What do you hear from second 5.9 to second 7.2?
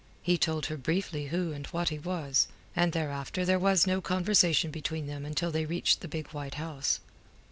the big white house.